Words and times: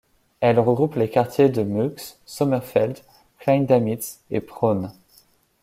Elle 0.39 0.59
regroupe 0.59 0.95
les 0.95 1.11
quartiers 1.11 1.49
de 1.49 1.61
Muuks, 1.61 2.17
Sommerfeld, 2.25 2.97
Klein 3.37 3.61
Damitz 3.65 4.19
et 4.31 4.41
Prohn. 4.41 4.91